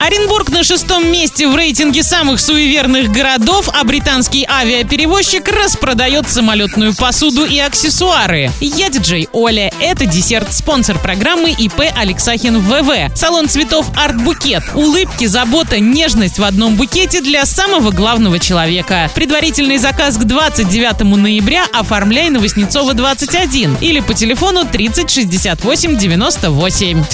Оренбург 0.00 0.50
на 0.50 0.62
шестом 0.62 1.10
месте 1.10 1.48
в 1.48 1.56
рейтинге 1.56 2.04
самых 2.04 2.38
суеверных 2.38 3.10
городов, 3.10 3.68
а 3.74 3.82
британский 3.82 4.46
авиаперевозчик 4.48 5.48
распродает 5.48 6.28
самолетную 6.28 6.94
посуду 6.94 7.44
и 7.44 7.58
аксессуары. 7.58 8.52
Я 8.60 8.90
диджей 8.90 9.28
Оля. 9.32 9.72
Это 9.80 10.06
десерт, 10.06 10.54
спонсор 10.54 11.00
программы 11.00 11.50
ИП 11.50 11.82
Алексахин 11.96 12.60
ВВ. 12.60 13.12
Салон 13.16 13.48
цветов 13.48 13.90
Арт 13.96 14.22
Букет. 14.22 14.62
Улыбки, 14.76 15.24
забота, 15.24 15.80
нежность 15.80 16.38
в 16.38 16.44
одном 16.44 16.76
букете 16.76 17.20
для 17.20 17.44
самого 17.44 17.90
главного 17.90 18.38
человека. 18.38 19.10
Предварительный 19.16 19.78
заказ 19.78 20.16
к 20.16 20.22
29 20.22 21.00
ноября 21.16 21.64
оформляй 21.72 22.30
на 22.30 22.38
Воснецова 22.38 22.94
21 22.94 23.78
или 23.80 23.98
по 23.98 24.14
телефону 24.14 24.64
30 24.64 25.10
68 25.10 25.96
98. 25.96 27.04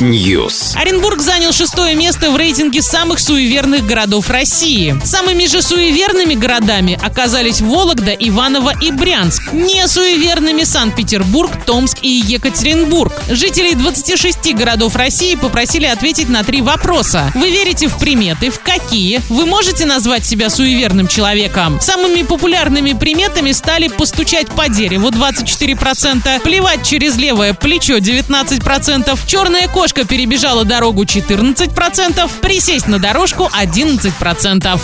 News. 0.00 0.77
Оренбург 0.78 1.20
занял 1.20 1.52
шестое 1.52 1.96
место 1.96 2.30
в 2.30 2.36
рейтинге 2.36 2.82
самых 2.82 3.18
суеверных 3.18 3.84
городов 3.84 4.30
России. 4.30 4.96
Самыми 5.04 5.46
же 5.46 5.60
суеверными 5.60 6.34
городами 6.34 6.96
оказались 7.02 7.60
Вологда, 7.60 8.12
Иваново 8.12 8.72
и 8.80 8.92
Брянск. 8.92 9.52
Не 9.52 9.88
суеверными 9.88 10.62
Санкт-Петербург, 10.62 11.50
Томск 11.66 11.98
и 12.02 12.08
Екатеринбург. 12.08 13.12
Жителей 13.28 13.74
26 13.74 14.54
городов 14.54 14.94
России 14.94 15.34
попросили 15.34 15.86
ответить 15.86 16.28
на 16.28 16.44
три 16.44 16.62
вопроса. 16.62 17.32
Вы 17.34 17.50
верите 17.50 17.88
в 17.88 17.98
приметы? 17.98 18.50
В 18.50 18.60
какие? 18.60 19.20
Вы 19.28 19.46
можете 19.46 19.84
назвать 19.84 20.24
себя 20.24 20.48
суеверным 20.48 21.08
человеком? 21.08 21.80
Самыми 21.80 22.22
популярными 22.22 22.92
приметами 22.92 23.50
стали 23.50 23.88
постучать 23.88 24.46
по 24.46 24.68
дереву 24.68 25.08
24%, 25.08 26.40
плевать 26.40 26.86
через 26.86 27.16
левое 27.16 27.52
плечо 27.52 27.96
19%, 27.96 29.18
черная 29.26 29.66
кошка 29.66 30.04
перебежала 30.04 30.67
дорогу 30.68 31.02
14%, 31.02 32.30
присесть 32.40 32.86
на 32.86 33.00
дорожку 33.00 33.50
11%. 33.58 34.80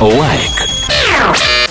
Лайк. 0.00 0.50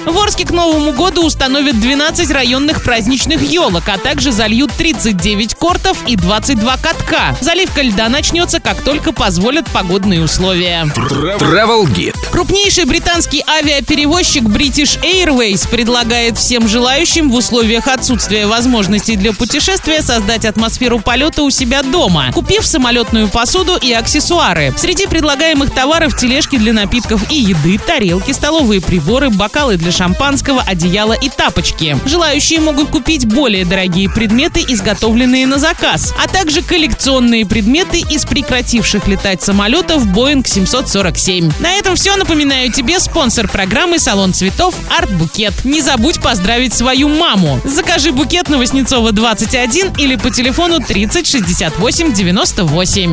В 0.06 0.18
Орске 0.18 0.46
к 0.46 0.52
Новому 0.52 0.94
году 0.94 1.26
установят 1.26 1.80
12 1.80 2.32
районных 2.32 2.84
праздничных 2.84 3.42
елок, 3.44 3.84
а 3.88 3.98
также 3.98 4.32
зальют 4.32 4.72
39 4.72 5.56
кортов 5.56 5.98
и 6.08 6.16
22 6.16 6.78
катка. 6.78 7.36
Заливка 7.42 7.82
льда 7.82 8.10
начнется, 8.10 8.60
как 8.60 8.82
только 8.82 9.12
позволят 9.12 9.70
погодные 9.70 10.22
условия. 10.22 10.86
Travel 10.96 11.84
Guide. 11.86 12.21
Крупнейший 12.32 12.86
британский 12.86 13.44
авиаперевозчик 13.46 14.44
British 14.44 14.98
Airways 15.04 15.68
предлагает 15.70 16.38
всем 16.38 16.66
желающим 16.66 17.30
в 17.30 17.36
условиях 17.36 17.88
отсутствия 17.88 18.48
возможностей 18.48 19.18
для 19.18 19.34
путешествия 19.34 20.02
создать 20.02 20.46
атмосферу 20.46 21.00
полета 21.00 21.44
у 21.44 21.50
себя 21.50 21.84
дома, 21.84 22.32
купив 22.34 22.66
самолетную 22.66 23.28
посуду 23.28 23.76
и 23.76 23.92
аксессуары. 23.92 24.74
Среди 24.78 25.08
предлагаемых 25.08 25.72
товаров 25.72 26.16
тележки 26.18 26.58
для 26.58 26.72
напитков 26.72 27.30
и 27.30 27.36
еды, 27.36 27.78
тарелки, 27.78 28.32
столовые 28.32 28.80
приборы, 28.80 29.30
бокалы 29.30 29.76
для 29.76 29.92
шампанского, 29.92 30.62
одеяла 30.62 31.14
и 31.14 31.28
тапочки. 31.28 31.98
Желающие 32.06 32.62
могут 32.62 32.90
купить 32.90 33.26
более 33.26 33.66
дорогие 33.66 34.10
предметы, 34.10 34.64
изготовленные 34.66 35.46
на 35.48 35.60
заказ, 35.60 36.14
а 36.18 36.30
также 36.30 36.62
коллекционные 36.62 37.46
предметы 37.46 38.00
из 38.00 38.24
прекративших 38.24 39.08
летать 39.10 39.42
самолетов 39.42 40.06
Boeing 40.06 40.48
747. 40.48 41.52
На 41.60 41.74
этом 41.74 41.98
все. 41.98 42.21
Напоминаю 42.22 42.72
тебе 42.72 43.00
спонсор 43.00 43.48
программы 43.48 43.98
«Салон 43.98 44.32
цветов» 44.32 44.76
Арт 44.96 45.12
Букет. 45.12 45.66
Не 45.66 45.82
забудь 45.82 46.22
поздравить 46.22 46.72
свою 46.72 47.10
маму. 47.10 47.60
Закажи 47.66 48.12
букет 48.12 48.48
на 48.48 48.60
Воснецова 48.60 49.12
21 49.12 49.96
или 49.98 50.16
по 50.18 50.30
телефону 50.30 50.80
30 50.80 51.26
68 51.26 52.14
98. 52.14 53.10